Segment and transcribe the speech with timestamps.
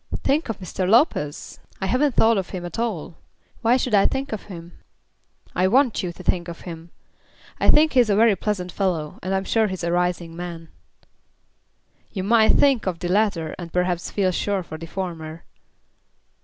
[0.23, 0.89] "Think of Mr.
[0.89, 1.59] Lopez!
[1.79, 3.17] I haven't thought of him at all.
[3.61, 4.71] Why should I think of him?"
[5.53, 6.89] "I want you to think of him.
[7.59, 10.69] I think he's a very pleasant fellow, and I'm sure he's a rising man."
[12.11, 15.43] "You might think the latter, and perhaps feel sure of the former."